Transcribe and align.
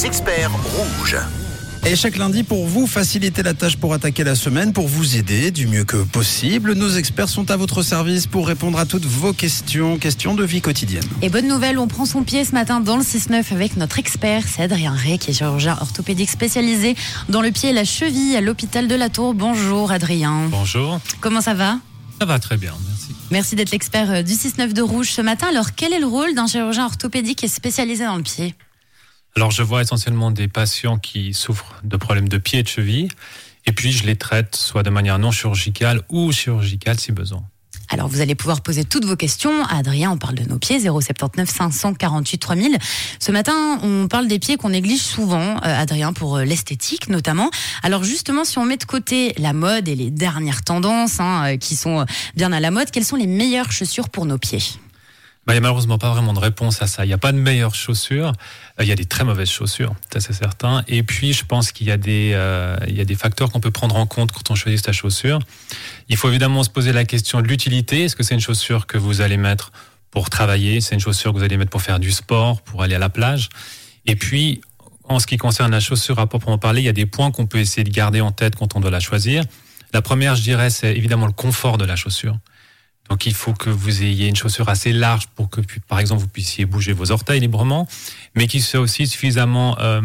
les 0.00 0.06
experts 0.06 0.50
rouges. 0.52 1.16
Et 1.86 1.96
chaque 1.96 2.16
lundi, 2.16 2.42
pour 2.42 2.66
vous 2.66 2.86
faciliter 2.86 3.42
la 3.42 3.54
tâche 3.54 3.76
pour 3.76 3.92
attaquer 3.92 4.24
la 4.24 4.34
semaine, 4.34 4.72
pour 4.72 4.88
vous 4.88 5.16
aider 5.16 5.50
du 5.50 5.66
mieux 5.66 5.84
que 5.84 5.96
possible, 5.98 6.74
nos 6.74 6.90
experts 6.90 7.28
sont 7.28 7.50
à 7.50 7.56
votre 7.56 7.82
service 7.82 8.26
pour 8.26 8.46
répondre 8.46 8.78
à 8.78 8.86
toutes 8.86 9.04
vos 9.04 9.32
questions, 9.32 9.98
questions 9.98 10.34
de 10.34 10.44
vie 10.44 10.60
quotidienne. 10.60 11.04
Et 11.22 11.28
bonne 11.28 11.48
nouvelle, 11.48 11.78
on 11.78 11.86
prend 11.86 12.06
son 12.06 12.22
pied 12.22 12.44
ce 12.44 12.52
matin 12.52 12.80
dans 12.80 12.96
le 12.96 13.02
6-9 13.02 13.52
avec 13.52 13.76
notre 13.76 13.98
expert, 13.98 14.44
c'est 14.46 14.62
Adrien 14.62 14.92
Rey, 14.92 15.18
qui 15.18 15.30
est 15.30 15.34
chirurgien 15.34 15.76
orthopédique 15.80 16.30
spécialisé 16.30 16.96
dans 17.28 17.42
le 17.42 17.50
pied 17.50 17.70
et 17.70 17.74
la 17.74 17.84
cheville 17.84 18.36
à 18.36 18.40
l'hôpital 18.40 18.88
de 18.88 18.94
la 18.94 19.08
Tour. 19.08 19.34
Bonjour 19.34 19.92
Adrien. 19.92 20.48
Bonjour. 20.50 21.00
Comment 21.20 21.40
ça 21.40 21.54
va? 21.54 21.78
Ça 22.18 22.26
va 22.26 22.38
très 22.38 22.56
bien, 22.56 22.72
merci. 22.86 23.14
Merci 23.30 23.56
d'être 23.56 23.70
l'expert 23.70 24.10
euh, 24.10 24.22
du 24.22 24.32
6-9 24.32 24.72
de 24.72 24.82
Rouge 24.82 25.10
ce 25.10 25.20
matin. 25.20 25.48
Alors, 25.48 25.74
quel 25.74 25.92
est 25.92 26.00
le 26.00 26.06
rôle 26.06 26.34
d'un 26.34 26.46
chirurgien 26.46 26.86
orthopédique 26.86 27.44
et 27.44 27.48
spécialisé 27.48 28.04
dans 28.04 28.16
le 28.16 28.22
pied? 28.22 28.54
Alors, 29.36 29.50
je 29.50 29.62
vois 29.62 29.82
essentiellement 29.82 30.30
des 30.30 30.48
patients 30.48 30.98
qui 30.98 31.34
souffrent 31.34 31.80
de 31.84 31.96
problèmes 31.96 32.28
de 32.28 32.38
pied 32.38 32.58
et 32.58 32.62
de 32.62 32.68
cheville, 32.68 33.08
et 33.66 33.72
puis 33.72 33.92
je 33.92 34.04
les 34.04 34.16
traite 34.16 34.56
soit 34.56 34.82
de 34.82 34.90
manière 34.90 35.18
non 35.18 35.30
chirurgicale 35.30 36.02
ou 36.08 36.32
chirurgicale 36.32 36.98
si 36.98 37.12
besoin. 37.12 37.44
Alors, 37.92 38.06
vous 38.06 38.20
allez 38.20 38.36
pouvoir 38.36 38.60
poser 38.60 38.84
toutes 38.84 39.04
vos 39.04 39.16
questions 39.16 39.64
Adrien. 39.64 40.12
On 40.12 40.16
parle 40.16 40.36
de 40.36 40.44
nos 40.44 40.58
pieds, 40.58 40.78
079 40.78 41.50
548 41.50 42.38
3000. 42.38 42.78
Ce 43.18 43.32
matin, 43.32 43.80
on 43.82 44.06
parle 44.06 44.28
des 44.28 44.38
pieds 44.38 44.56
qu'on 44.56 44.68
néglige 44.68 45.02
souvent, 45.02 45.56
euh, 45.56 45.58
Adrien, 45.64 46.12
pour 46.12 46.36
euh, 46.36 46.44
l'esthétique 46.44 47.08
notamment. 47.08 47.50
Alors, 47.82 48.04
justement, 48.04 48.44
si 48.44 48.58
on 48.58 48.64
met 48.64 48.76
de 48.76 48.84
côté 48.84 49.34
la 49.38 49.52
mode 49.52 49.88
et 49.88 49.96
les 49.96 50.10
dernières 50.10 50.62
tendances 50.62 51.18
hein, 51.18 51.54
euh, 51.54 51.56
qui 51.56 51.74
sont 51.74 52.06
bien 52.36 52.52
à 52.52 52.60
la 52.60 52.70
mode, 52.70 52.92
quelles 52.92 53.04
sont 53.04 53.16
les 53.16 53.26
meilleures 53.26 53.72
chaussures 53.72 54.08
pour 54.08 54.24
nos 54.24 54.38
pieds? 54.38 54.62
Il 55.52 55.54
n'y 55.54 55.58
a 55.58 55.60
malheureusement 55.62 55.98
pas 55.98 56.10
vraiment 56.10 56.32
de 56.32 56.38
réponse 56.38 56.82
à 56.82 56.86
ça. 56.86 57.04
Il 57.04 57.08
n'y 57.08 57.14
a 57.14 57.18
pas 57.18 57.32
de 57.32 57.38
meilleures 57.38 57.74
chaussures. 57.74 58.32
Euh, 58.78 58.84
Il 58.84 58.88
y 58.88 58.92
a 58.92 58.94
des 58.94 59.04
très 59.04 59.24
mauvaises 59.24 59.50
chaussures, 59.50 59.94
c'est 60.12 60.32
certain. 60.32 60.84
Et 60.88 61.02
puis, 61.02 61.32
je 61.32 61.44
pense 61.44 61.72
qu'il 61.72 61.88
euh, 61.90 62.76
y 62.88 63.00
a 63.00 63.04
des 63.04 63.14
facteurs 63.14 63.50
qu'on 63.50 63.60
peut 63.60 63.70
prendre 63.70 63.96
en 63.96 64.06
compte 64.06 64.32
quand 64.32 64.50
on 64.50 64.54
choisit 64.54 64.84
sa 64.84 64.92
chaussure. 64.92 65.38
Il 66.08 66.16
faut 66.16 66.28
évidemment 66.28 66.62
se 66.62 66.70
poser 66.70 66.92
la 66.92 67.04
question 67.04 67.40
de 67.40 67.46
l'utilité. 67.48 68.04
Est-ce 68.04 68.16
que 68.16 68.22
c'est 68.22 68.34
une 68.34 68.40
chaussure 68.40 68.86
que 68.86 68.98
vous 68.98 69.20
allez 69.20 69.36
mettre 69.36 69.72
pour 70.10 70.30
travailler? 70.30 70.80
C'est 70.80 70.94
une 70.94 71.00
chaussure 71.00 71.32
que 71.32 71.38
vous 71.38 71.44
allez 71.44 71.56
mettre 71.56 71.70
pour 71.70 71.82
faire 71.82 72.00
du 72.00 72.10
sport, 72.10 72.62
pour 72.62 72.82
aller 72.82 72.94
à 72.94 72.98
la 72.98 73.08
plage? 73.10 73.48
Et 74.06 74.16
puis, 74.16 74.60
en 75.04 75.18
ce 75.18 75.26
qui 75.26 75.36
concerne 75.36 75.72
la 75.72 75.80
chaussure 75.80 76.18
à 76.18 76.26
proprement 76.26 76.58
parler, 76.58 76.82
il 76.82 76.86
y 76.86 76.88
a 76.88 76.92
des 76.92 77.06
points 77.06 77.30
qu'on 77.30 77.46
peut 77.46 77.58
essayer 77.58 77.84
de 77.84 77.90
garder 77.90 78.20
en 78.20 78.30
tête 78.30 78.56
quand 78.56 78.76
on 78.76 78.80
doit 78.80 78.90
la 78.90 79.00
choisir. 79.00 79.42
La 79.92 80.02
première, 80.02 80.36
je 80.36 80.42
dirais, 80.42 80.70
c'est 80.70 80.96
évidemment 80.96 81.26
le 81.26 81.32
confort 81.32 81.78
de 81.78 81.84
la 81.84 81.96
chaussure. 81.96 82.38
Donc 83.10 83.26
il 83.26 83.34
faut 83.34 83.52
que 83.52 83.68
vous 83.70 84.02
ayez 84.02 84.28
une 84.28 84.36
chaussure 84.36 84.68
assez 84.68 84.92
large 84.92 85.26
pour 85.34 85.50
que, 85.50 85.60
par 85.88 85.98
exemple, 85.98 86.20
vous 86.22 86.28
puissiez 86.28 86.64
bouger 86.64 86.92
vos 86.92 87.10
orteils 87.10 87.40
librement, 87.40 87.88
mais 88.36 88.46
qui 88.46 88.60
soit 88.60 88.78
aussi 88.80 89.08
suffisamment, 89.08 89.76
euh, 89.80 90.00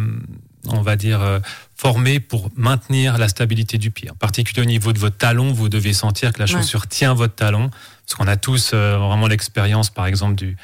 on 0.68 0.82
va 0.82 0.96
dire, 0.96 1.22
euh, 1.22 1.40
formée 1.76 2.20
pour 2.20 2.50
maintenir 2.56 3.20
la 3.20 3.28
stabilité 3.30 3.78
du 3.78 3.92
pied. 3.92 4.10
En 4.10 4.16
particulier 4.16 4.64
au 4.64 4.66
niveau 4.66 4.92
de 4.92 4.98
votre 4.98 5.18
talon, 5.18 5.54
vous 5.54 5.70
devez 5.70 5.94
sentir 5.94 6.34
que 6.34 6.40
la 6.40 6.46
Ouais. 6.46 6.52
chaussure 6.52 6.88
tient 6.88 7.14
votre 7.14 7.36
talon, 7.36 7.70
parce 7.70 8.16
qu'on 8.18 8.28
a 8.28 8.38
tous 8.38 8.72
euh, 8.74 8.98
vraiment 8.98 9.28
l'expérience, 9.28 9.92
par 9.92 10.08
exemple, 10.08 10.36
du 10.36 10.58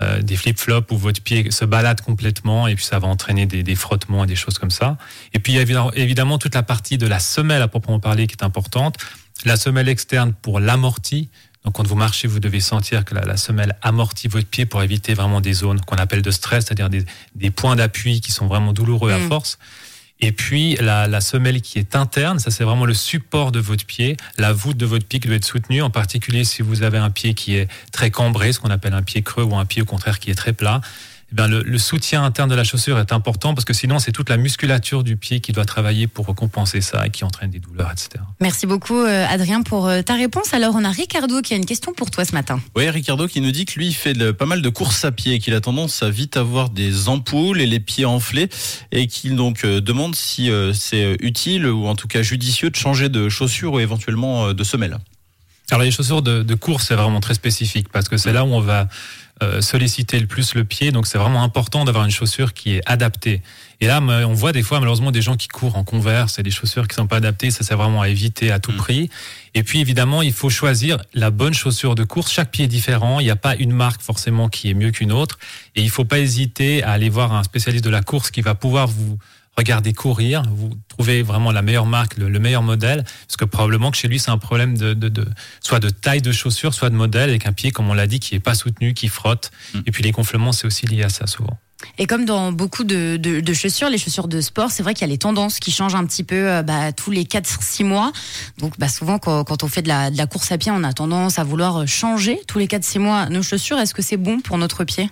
euh, 0.00 0.22
des 0.22 0.36
flip-flops 0.36 0.90
où 0.90 0.96
votre 0.96 1.20
pied 1.22 1.50
se 1.50 1.66
balade 1.66 2.00
complètement 2.00 2.66
et 2.66 2.74
puis 2.74 2.84
ça 2.84 2.98
va 2.98 3.08
entraîner 3.08 3.44
des, 3.44 3.62
des 3.62 3.74
frottements 3.74 4.24
et 4.24 4.26
des 4.26 4.36
choses 4.36 4.56
comme 4.58 4.70
ça. 4.70 4.96
Et 5.34 5.38
puis 5.38 5.52
il 5.52 5.56
y 5.56 5.58
a 5.58 5.62
évidemment- 5.62 5.92
évidemment 5.92 6.38
toute 6.38 6.54
la 6.54 6.62
partie 6.62 6.96
de 6.96 7.06
la 7.06 7.18
semelle 7.20 7.60
à 7.60 7.68
proprement 7.68 8.00
parler 8.00 8.26
qui 8.26 8.34
est 8.34 8.42
importante. 8.42 8.96
La 9.44 9.56
semelle 9.56 9.90
externe 9.90 10.32
pour 10.32 10.60
l'amorti. 10.60 11.28
Donc 11.64 11.74
quand 11.74 11.86
vous 11.86 11.94
marchez, 11.94 12.26
vous 12.26 12.40
devez 12.40 12.60
sentir 12.60 13.04
que 13.04 13.14
la, 13.14 13.22
la 13.22 13.36
semelle 13.36 13.76
amortit 13.82 14.28
votre 14.28 14.48
pied 14.48 14.66
pour 14.66 14.82
éviter 14.82 15.14
vraiment 15.14 15.40
des 15.40 15.52
zones 15.52 15.80
qu'on 15.80 15.96
appelle 15.96 16.22
de 16.22 16.30
stress, 16.30 16.64
c'est-à-dire 16.64 16.90
des, 16.90 17.04
des 17.36 17.50
points 17.50 17.76
d'appui 17.76 18.20
qui 18.20 18.32
sont 18.32 18.46
vraiment 18.46 18.72
douloureux 18.72 19.12
à 19.12 19.18
Mm. 19.18 19.28
force. 19.28 19.58
Et 20.24 20.30
puis 20.32 20.76
la, 20.76 21.08
la 21.08 21.20
semelle 21.20 21.60
qui 21.62 21.78
est 21.80 21.96
interne, 21.96 22.38
ça 22.38 22.50
c'est 22.52 22.62
vraiment 22.64 22.84
le 22.84 22.94
support 22.94 23.50
de 23.50 23.58
votre 23.58 23.84
pied, 23.84 24.16
la 24.38 24.52
voûte 24.52 24.76
de 24.76 24.86
votre 24.86 25.04
pied 25.06 25.18
qui 25.18 25.26
doit 25.26 25.36
être 25.36 25.44
soutenue, 25.44 25.82
en 25.82 25.90
particulier 25.90 26.44
si 26.44 26.62
vous 26.62 26.82
avez 26.84 26.98
un 26.98 27.10
pied 27.10 27.34
qui 27.34 27.56
est 27.56 27.68
très 27.90 28.10
cambré, 28.10 28.52
ce 28.52 28.60
qu'on 28.60 28.70
appelle 28.70 28.94
un 28.94 29.02
pied 29.02 29.22
creux 29.22 29.42
ou 29.42 29.56
un 29.56 29.64
pied 29.64 29.82
au 29.82 29.84
contraire 29.84 30.20
qui 30.20 30.30
est 30.30 30.36
très 30.36 30.52
plat. 30.52 30.80
Eh 31.32 31.34
bien, 31.34 31.48
le, 31.48 31.62
le 31.62 31.78
soutien 31.78 32.22
interne 32.24 32.50
de 32.50 32.54
la 32.54 32.62
chaussure 32.62 32.98
est 32.98 33.10
important 33.10 33.54
parce 33.54 33.64
que 33.64 33.72
sinon 33.72 33.98
c'est 33.98 34.12
toute 34.12 34.28
la 34.28 34.36
musculature 34.36 35.02
du 35.02 35.16
pied 35.16 35.40
qui 35.40 35.52
doit 35.52 35.64
travailler 35.64 36.06
pour 36.06 36.26
compenser 36.34 36.82
ça 36.82 37.06
et 37.06 37.10
qui 37.10 37.24
entraîne 37.24 37.50
des 37.50 37.58
douleurs, 37.58 37.90
etc. 37.90 38.22
Merci 38.40 38.66
beaucoup, 38.66 38.98
euh, 39.00 39.26
Adrien, 39.28 39.62
pour 39.62 39.86
euh, 39.88 40.02
ta 40.02 40.14
réponse. 40.14 40.52
Alors, 40.52 40.74
on 40.76 40.84
a 40.84 40.90
Ricardo 40.90 41.40
qui 41.40 41.54
a 41.54 41.56
une 41.56 41.64
question 41.64 41.94
pour 41.94 42.10
toi 42.10 42.24
ce 42.26 42.32
matin. 42.34 42.60
Oui, 42.76 42.88
Ricardo 42.90 43.26
qui 43.26 43.40
nous 43.40 43.50
dit 43.50 43.64
que 43.64 43.78
lui 43.78 43.86
il 43.88 43.94
fait 43.94 44.12
de- 44.12 44.30
pas 44.30 44.44
mal 44.46 44.60
de 44.60 44.68
courses 44.68 45.04
à 45.06 45.10
pied, 45.12 45.38
qu'il 45.38 45.54
a 45.54 45.60
tendance 45.62 46.02
à 46.02 46.10
vite 46.10 46.36
avoir 46.36 46.68
des 46.68 47.08
ampoules 47.08 47.60
et 47.62 47.66
les 47.66 47.80
pieds 47.80 48.04
enflés, 48.04 48.48
et 48.90 49.06
qu'il 49.06 49.34
donc 49.36 49.64
euh, 49.64 49.80
demande 49.80 50.14
si 50.14 50.50
euh, 50.50 50.72
c'est 50.74 51.16
utile 51.20 51.66
ou 51.66 51.86
en 51.86 51.94
tout 51.96 52.08
cas 52.08 52.20
judicieux 52.22 52.68
de 52.68 52.76
changer 52.76 53.08
de 53.08 53.28
chaussures 53.30 53.72
ou 53.72 53.80
éventuellement 53.80 54.48
euh, 54.48 54.52
de 54.54 54.64
semelle. 54.64 54.98
Alors 55.72 55.84
les 55.84 55.90
chaussures 55.90 56.20
de, 56.20 56.42
de 56.42 56.54
course, 56.54 56.88
c'est 56.88 56.94
vraiment 56.94 57.20
très 57.20 57.32
spécifique 57.32 57.88
parce 57.90 58.06
que 58.06 58.18
c'est 58.18 58.34
là 58.34 58.44
où 58.44 58.48
on 58.48 58.60
va 58.60 58.88
euh, 59.42 59.62
solliciter 59.62 60.20
le 60.20 60.26
plus 60.26 60.54
le 60.54 60.64
pied. 60.64 60.92
Donc 60.92 61.06
c'est 61.06 61.16
vraiment 61.16 61.42
important 61.42 61.86
d'avoir 61.86 62.04
une 62.04 62.10
chaussure 62.10 62.52
qui 62.52 62.74
est 62.74 62.82
adaptée. 62.84 63.40
Et 63.80 63.86
là, 63.86 64.02
on 64.02 64.34
voit 64.34 64.52
des 64.52 64.62
fois 64.62 64.80
malheureusement 64.80 65.10
des 65.12 65.22
gens 65.22 65.34
qui 65.34 65.48
courent 65.48 65.76
en 65.76 65.82
converse 65.82 66.38
et 66.38 66.42
des 66.42 66.50
chaussures 66.50 66.86
qui 66.86 66.94
sont 66.94 67.06
pas 67.06 67.16
adaptées. 67.16 67.50
Ça, 67.50 67.64
c'est 67.64 67.74
vraiment 67.74 68.02
à 68.02 68.10
éviter 68.10 68.52
à 68.52 68.60
tout 68.60 68.72
Mm. 68.72 68.76
prix. 68.76 69.10
Et 69.54 69.62
puis 69.62 69.80
évidemment, 69.80 70.20
il 70.20 70.34
faut 70.34 70.50
choisir 70.50 70.98
la 71.14 71.30
bonne 71.30 71.54
chaussure 71.54 71.94
de 71.94 72.04
course. 72.04 72.30
Chaque 72.30 72.50
pied 72.50 72.66
est 72.66 72.68
différent. 72.68 73.18
Il 73.18 73.24
n'y 73.24 73.30
a 73.30 73.36
pas 73.36 73.56
une 73.56 73.72
marque 73.72 74.02
forcément 74.02 74.50
qui 74.50 74.68
est 74.68 74.74
mieux 74.74 74.90
qu'une 74.90 75.10
autre. 75.10 75.38
Et 75.74 75.80
il 75.80 75.88
faut 75.88 76.04
pas 76.04 76.18
hésiter 76.18 76.82
à 76.82 76.90
aller 76.90 77.08
voir 77.08 77.32
un 77.32 77.44
spécialiste 77.44 77.84
de 77.84 77.90
la 77.90 78.02
course 78.02 78.30
qui 78.30 78.42
va 78.42 78.54
pouvoir 78.54 78.88
vous 78.88 79.16
regarder 79.56 79.92
courir, 79.92 80.42
vous 80.50 80.70
trouvez 80.88 81.22
vraiment 81.22 81.52
la 81.52 81.60
meilleure 81.62 81.86
marque, 81.86 82.16
le, 82.16 82.28
le 82.28 82.38
meilleur 82.38 82.62
modèle, 82.62 83.04
parce 83.26 83.36
que 83.36 83.44
probablement 83.44 83.90
que 83.90 83.96
chez 83.98 84.08
lui 84.08 84.18
c'est 84.18 84.30
un 84.30 84.38
problème 84.38 84.76
de, 84.78 84.94
de, 84.94 85.08
de 85.08 85.26
soit 85.60 85.78
de 85.80 85.90
taille 85.90 86.22
de 86.22 86.32
chaussure, 86.32 86.72
soit 86.72 86.88
de 86.90 86.94
modèle, 86.94 87.28
avec 87.28 87.46
un 87.46 87.52
pied 87.52 87.70
comme 87.70 87.90
on 87.90 87.94
l'a 87.94 88.06
dit 88.06 88.18
qui 88.20 88.34
est 88.34 88.40
pas 88.40 88.54
soutenu, 88.54 88.94
qui 88.94 89.08
frotte, 89.08 89.50
Mm. 89.74 89.80
et 89.86 89.90
puis 89.92 90.02
les 90.02 90.10
gonflements 90.12 90.52
c'est 90.52 90.66
aussi 90.66 90.86
lié 90.86 91.02
à 91.04 91.08
ça 91.08 91.26
souvent. 91.26 91.58
Et 91.98 92.06
comme 92.06 92.24
dans 92.24 92.52
beaucoup 92.52 92.84
de, 92.84 93.16
de- 93.16 93.40
de 93.40 93.52
chaussures, 93.52 93.88
les 93.90 93.98
chaussures 93.98 94.28
de 94.28 94.40
sport, 94.40 94.70
c'est 94.70 94.84
vrai 94.84 94.94
qu'il 94.94 95.00
y 95.02 95.10
a 95.10 95.12
les 95.12 95.18
tendances 95.18 95.58
qui 95.58 95.72
changent 95.72 95.96
un 95.96 96.06
petit 96.06 96.22
peu 96.22 96.48
euh, 96.48 96.62
bah, 96.62 96.92
tous 96.92 97.10
les 97.10 97.24
4-6 97.24 97.82
mois. 97.84 98.12
Donc 98.58 98.78
bah, 98.78 98.88
souvent, 98.88 99.18
quand, 99.18 99.42
quand 99.42 99.64
on 99.64 99.68
fait 99.68 99.82
de 99.82 99.88
la, 99.88 100.10
de 100.12 100.16
la 100.16 100.28
course 100.28 100.52
à 100.52 100.58
pied, 100.58 100.70
on 100.70 100.84
a 100.84 100.92
tendance 100.92 101.40
à 101.40 101.44
vouloir 101.44 101.86
changer 101.88 102.40
tous 102.46 102.60
les 102.60 102.68
4-6 102.68 103.00
mois 103.00 103.28
nos 103.30 103.42
chaussures. 103.42 103.78
Est-ce 103.80 103.94
que 103.94 104.02
c'est 104.02 104.16
bon 104.16 104.40
pour 104.40 104.58
notre 104.58 104.84
pied? 104.84 105.10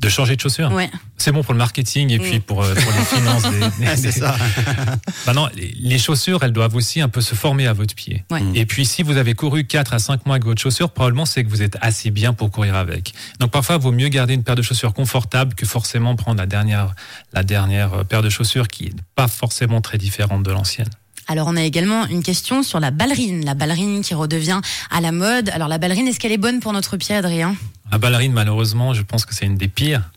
De 0.00 0.08
changer 0.08 0.34
de 0.34 0.40
chaussure, 0.40 0.72
Ouais. 0.72 0.90
c'est 1.18 1.30
bon 1.30 1.42
pour 1.42 1.52
le 1.52 1.58
marketing 1.58 2.10
et 2.10 2.18
puis 2.18 2.40
pour, 2.40 2.62
euh, 2.62 2.74
pour 2.74 2.92
les 2.92 3.04
finances. 3.04 4.00
Des, 4.02 4.12
ça. 4.18 4.34
Maintenant, 5.26 5.48
les- 5.54 5.74
les 5.78 5.98
chaussures, 5.98 6.42
elles 6.42 6.52
doivent 6.52 6.74
aussi 6.74 7.00
un 7.02 7.08
peu 7.08 7.20
se 7.20 7.34
former 7.34 7.66
à 7.66 7.72
votre 7.74 7.94
pied. 7.94 8.24
Ouais. 8.30 8.40
Et 8.54 8.64
puis, 8.64 8.86
si 8.86 9.02
vous 9.02 9.18
avez 9.18 9.34
couru 9.34 9.64
4 9.66 9.92
à 9.92 9.98
5 9.98 10.24
mois 10.24 10.36
avec 10.36 10.46
votre 10.46 10.60
chaussure, 10.60 10.90
probablement 10.90 11.26
c'est 11.26 11.44
que 11.44 11.50
vous 11.50 11.60
êtes 11.62 11.76
assez 11.82 12.10
bien 12.10 12.32
pour 12.32 12.50
courir 12.50 12.76
avec. 12.76 13.12
Donc, 13.40 13.50
parfois, 13.50 13.76
il 13.76 13.82
vaut 13.82 13.92
mieux 13.92 14.08
garder 14.08 14.32
une 14.34 14.42
paire 14.42 14.54
de 14.56 14.62
chaussures 14.62 14.94
confortable 14.94 15.54
que 15.54 15.66
forcément 15.66 16.16
prendre 16.16 16.38
la 16.38 16.46
dernière, 16.46 16.94
la 17.34 17.42
dernière 17.42 17.92
euh, 17.92 18.04
paire 18.04 18.22
de 18.22 18.30
chaussures 18.30 18.68
qui 18.68 18.86
est 18.86 18.94
pas 19.16 19.28
forcément 19.28 19.80
très 19.82 19.98
différente 19.98 20.42
de 20.42 20.50
l'ancienne. 20.50 20.88
Alors 21.28 21.46
on 21.46 21.56
a 21.56 21.62
également 21.62 22.06
une 22.06 22.24
question 22.24 22.64
sur 22.64 22.80
la 22.80 22.90
ballerine, 22.90 23.44
la 23.44 23.54
ballerine 23.54 24.02
qui 24.02 24.14
redevient 24.14 24.60
à 24.90 25.00
la 25.00 25.12
mode. 25.12 25.48
Alors 25.50 25.68
la 25.68 25.78
ballerine, 25.78 26.08
est-ce 26.08 26.18
qu'elle 26.18 26.32
est 26.32 26.38
bonne 26.38 26.58
pour 26.58 26.72
notre 26.72 26.96
pied, 26.96 27.14
Adrien? 27.14 27.54
La 27.90 27.98
ballerine, 27.98 28.32
malheureusement, 28.32 28.94
je 28.94 29.02
pense 29.02 29.24
que 29.26 29.34
c'est 29.34 29.46
une 29.46 29.56
des 29.56 29.68
pires. 29.68 30.10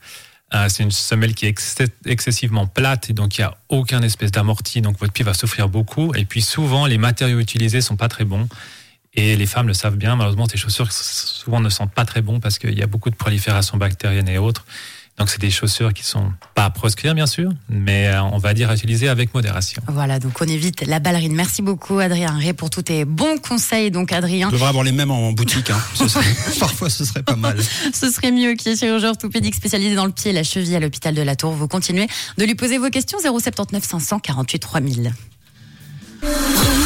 Euh, 0.53 0.69
c'est 0.69 0.83
une 0.83 0.91
semelle 0.91 1.33
qui 1.33 1.47
est 1.47 1.49
ex- 1.49 1.77
excessivement 2.05 2.67
plate 2.67 3.09
et 3.09 3.13
donc 3.13 3.37
il 3.37 3.41
n'y 3.41 3.45
a 3.45 3.57
aucun 3.69 4.03
espèce 4.03 4.31
d'amorti, 4.31 4.81
donc 4.81 4.99
votre 4.99 5.11
pied 5.11 5.25
va 5.25 5.33
souffrir 5.33 5.67
beaucoup. 5.67 6.13
Et 6.13 6.25
puis 6.25 6.43
souvent, 6.43 6.85
les 6.85 6.99
matériaux 6.99 7.39
utilisés 7.39 7.81
sont 7.81 7.95
pas 7.95 8.07
très 8.07 8.23
bons. 8.23 8.47
Et 9.15 9.35
les 9.35 9.45
femmes 9.45 9.67
le 9.67 9.73
savent 9.73 9.95
bien, 9.95 10.15
malheureusement, 10.15 10.47
tes 10.47 10.57
chaussures 10.57 10.91
souvent 10.91 11.59
ne 11.59 11.69
sentent 11.69 11.93
pas 11.93 12.05
très 12.05 12.21
bon 12.21 12.39
parce 12.39 12.59
qu'il 12.59 12.77
y 12.77 12.83
a 12.83 12.87
beaucoup 12.87 13.09
de 13.09 13.15
prolifération 13.15 13.77
bactérienne 13.77 14.27
et 14.27 14.37
autres. 14.37 14.65
Donc 15.19 15.29
c'est 15.29 15.39
des 15.39 15.51
chaussures 15.51 15.93
qui 15.93 16.03
sont 16.03 16.33
pas 16.55 16.65
à 16.65 16.69
proscrire, 16.71 17.13
bien 17.13 17.27
sûr, 17.27 17.51
mais 17.69 18.07
euh, 18.07 18.23
on 18.23 18.39
va 18.39 18.55
dire 18.55 18.71
à 18.71 18.73
utiliser 18.73 19.07
avec 19.09 19.31
modération. 19.35 19.79
Voilà, 19.87 20.17
donc 20.19 20.33
on 20.41 20.45
évite 20.45 20.81
la 20.87 20.99
ballerine. 20.99 21.33
Merci 21.35 21.61
beaucoup, 21.61 21.99
Adrien 21.99 22.35
Ré, 22.35 22.53
pour 22.53 22.71
tous 22.71 22.81
tes 22.81 23.05
bons 23.05 23.37
conseils. 23.37 23.91
Donc 23.91 24.11
Adrien, 24.11 24.47
On 24.47 24.51
devrait 24.51 24.69
avoir 24.69 24.83
les 24.83 24.91
mêmes 24.91 25.11
en 25.11 25.31
boutique. 25.31 25.69
Hein. 25.69 25.77
Ce 25.93 26.07
serait- 26.07 26.25
Parfois, 26.59 26.89
ce 26.89 27.05
serait 27.05 27.21
pas 27.21 27.35
mal. 27.35 27.57
ce 27.93 28.09
serait 28.09 28.31
mieux 28.31 28.55
qui 28.55 28.69
est 28.69 28.75
chirurgien 28.75 29.09
orthopédique 29.09 29.53
spécialisé 29.53 29.93
dans 29.95 30.05
le 30.05 30.11
pied 30.11 30.31
et 30.31 30.33
la 30.33 30.43
cheville 30.43 30.75
à 30.75 30.79
l'hôpital 30.79 31.13
de 31.13 31.21
la 31.21 31.35
Tour. 31.35 31.51
Vous 31.51 31.67
continuez 31.67 32.07
de 32.39 32.43
lui 32.45 32.55
poser 32.55 32.79
vos 32.79 32.89
questions 32.89 33.19
079 33.19 33.83
548 33.83 34.59
3000. 34.59 35.13
Rouge. 36.23 36.82